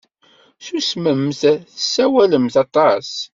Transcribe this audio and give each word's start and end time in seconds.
Susmemt! 0.65 1.41
Tessawalemt 1.73 2.55
aṭas. 2.63 3.09